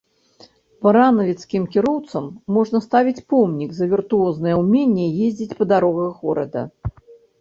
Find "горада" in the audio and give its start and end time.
6.27-6.61